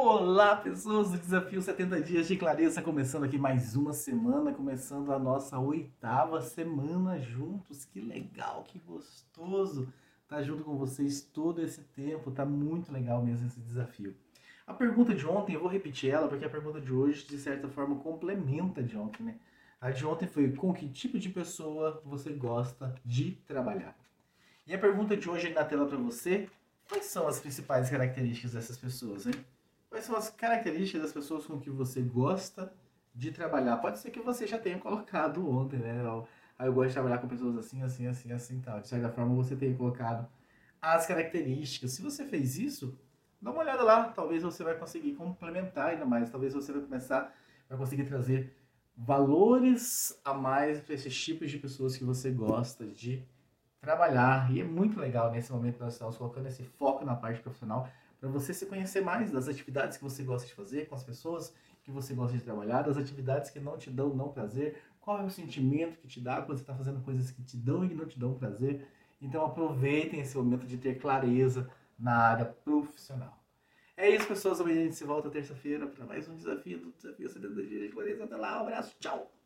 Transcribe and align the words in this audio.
Olá, 0.00 0.54
pessoas 0.54 1.10
do 1.10 1.18
Desafio 1.18 1.60
70 1.60 2.00
Dias 2.02 2.28
de 2.28 2.36
Clareza, 2.36 2.80
começando 2.80 3.24
aqui 3.24 3.36
mais 3.36 3.74
uma 3.74 3.92
semana, 3.92 4.54
começando 4.54 5.12
a 5.12 5.18
nossa 5.18 5.58
oitava 5.58 6.40
semana 6.40 7.18
juntos. 7.18 7.84
Que 7.84 8.00
legal, 8.00 8.62
que 8.62 8.78
gostoso 8.78 9.92
estar 10.22 10.36
tá 10.36 10.42
junto 10.44 10.62
com 10.62 10.76
vocês 10.76 11.20
todo 11.20 11.60
esse 11.60 11.82
tempo, 11.82 12.30
tá 12.30 12.46
muito 12.46 12.92
legal 12.92 13.20
mesmo 13.24 13.48
esse 13.48 13.58
desafio. 13.58 14.14
A 14.64 14.72
pergunta 14.72 15.12
de 15.12 15.26
ontem, 15.26 15.54
eu 15.54 15.60
vou 15.60 15.68
repetir 15.68 16.10
ela, 16.10 16.28
porque 16.28 16.44
a 16.44 16.50
pergunta 16.50 16.80
de 16.80 16.92
hoje, 16.92 17.26
de 17.26 17.36
certa 17.36 17.66
forma, 17.66 17.96
complementa 17.96 18.80
a 18.80 18.84
de 18.84 18.96
ontem, 18.96 19.24
né? 19.24 19.34
A 19.80 19.90
de 19.90 20.06
ontem 20.06 20.28
foi 20.28 20.52
com 20.52 20.72
que 20.72 20.88
tipo 20.88 21.18
de 21.18 21.28
pessoa 21.28 22.00
você 22.04 22.30
gosta 22.30 22.94
de 23.04 23.32
trabalhar? 23.48 23.98
E 24.64 24.72
a 24.72 24.78
pergunta 24.78 25.16
de 25.16 25.28
hoje 25.28 25.52
na 25.52 25.64
tela 25.64 25.86
para 25.86 25.98
você, 25.98 26.48
quais 26.88 27.06
são 27.06 27.26
as 27.26 27.40
principais 27.40 27.90
características 27.90 28.52
dessas 28.52 28.78
pessoas, 28.78 29.26
hein? 29.26 29.34
Quais 29.98 30.06
são 30.06 30.16
as 30.16 30.30
características 30.30 31.02
das 31.02 31.12
pessoas 31.12 31.44
com 31.44 31.58
que 31.58 31.68
você 31.68 32.00
gosta 32.00 32.72
de 33.12 33.32
trabalhar? 33.32 33.78
Pode 33.78 33.98
ser 33.98 34.12
que 34.12 34.20
você 34.20 34.46
já 34.46 34.56
tenha 34.56 34.78
colocado 34.78 35.50
ontem, 35.50 35.76
né? 35.80 36.04
Aí 36.56 36.68
eu 36.68 36.72
gosto 36.72 36.90
de 36.90 36.94
trabalhar 36.94 37.18
com 37.18 37.26
pessoas 37.26 37.56
assim, 37.56 37.82
assim, 37.82 38.06
assim, 38.06 38.30
assim, 38.30 38.60
tal. 38.60 38.80
De 38.80 38.86
certa 38.86 39.08
forma, 39.08 39.34
você 39.34 39.56
tenha 39.56 39.76
colocado 39.76 40.24
as 40.80 41.04
características. 41.04 41.90
Se 41.90 42.00
você 42.00 42.24
fez 42.24 42.56
isso, 42.56 42.96
dá 43.42 43.50
uma 43.50 43.58
olhada 43.58 43.82
lá. 43.82 44.04
Talvez 44.10 44.44
você 44.44 44.62
vai 44.62 44.76
conseguir 44.76 45.14
complementar 45.14 45.88
ainda 45.88 46.06
mais. 46.06 46.30
Talvez 46.30 46.54
você 46.54 46.70
vai 46.70 46.82
começar, 46.82 47.34
vai 47.68 47.76
conseguir 47.76 48.04
trazer 48.04 48.56
valores 48.96 50.16
a 50.24 50.32
mais 50.32 50.78
para 50.80 50.94
esses 50.94 51.24
tipos 51.24 51.50
de 51.50 51.58
pessoas 51.58 51.96
que 51.96 52.04
você 52.04 52.30
gosta 52.30 52.86
de 52.86 53.26
trabalhar. 53.80 54.48
E 54.52 54.60
é 54.60 54.64
muito 54.64 55.00
legal 55.00 55.32
nesse 55.32 55.50
momento 55.50 55.80
nós 55.80 55.94
estamos 55.94 56.16
colocando 56.16 56.46
esse 56.46 56.62
foco 56.62 57.04
na 57.04 57.16
parte 57.16 57.40
profissional 57.40 57.90
para 58.20 58.28
você 58.28 58.52
se 58.52 58.66
conhecer 58.66 59.00
mais 59.00 59.30
das 59.30 59.48
atividades 59.48 59.96
que 59.96 60.04
você 60.04 60.22
gosta 60.22 60.46
de 60.46 60.54
fazer 60.54 60.88
com 60.88 60.94
as 60.94 61.04
pessoas 61.04 61.54
que 61.82 61.90
você 61.90 62.14
gosta 62.14 62.36
de 62.36 62.42
trabalhar, 62.42 62.82
das 62.82 62.96
atividades 62.96 63.50
que 63.50 63.60
não 63.60 63.78
te 63.78 63.90
dão 63.90 64.14
não 64.14 64.28
prazer, 64.28 64.82
qual 65.00 65.20
é 65.20 65.24
o 65.24 65.30
sentimento 65.30 65.98
que 65.98 66.06
te 66.06 66.20
dá 66.20 66.42
quando 66.42 66.58
você 66.58 66.62
está 66.62 66.74
fazendo 66.74 67.00
coisas 67.00 67.30
que 67.30 67.42
te 67.42 67.56
dão 67.56 67.84
e 67.84 67.88
que 67.88 67.94
não 67.94 68.06
te 68.06 68.18
dão 68.18 68.34
prazer. 68.34 68.86
Então 69.20 69.44
aproveitem 69.44 70.20
esse 70.20 70.36
momento 70.36 70.66
de 70.66 70.76
ter 70.76 70.98
clareza 70.98 71.70
na 71.98 72.16
área 72.16 72.44
profissional. 72.44 73.42
É 73.96 74.08
isso, 74.10 74.28
pessoas. 74.28 74.60
Amanhã 74.60 74.80
a 74.80 74.84
gente 74.84 74.96
se 74.96 75.04
volta 75.04 75.30
terça-feira 75.30 75.86
para 75.86 76.04
mais 76.04 76.28
um 76.28 76.36
desafio 76.36 76.78
do 76.78 76.92
Desafio 76.92 77.28
70 77.28 77.54
Dias 77.64 77.82
de 77.82 77.88
Clareza. 77.88 78.24
Até 78.24 78.36
lá, 78.36 78.58
um 78.58 78.62
abraço, 78.62 78.94
tchau! 79.00 79.37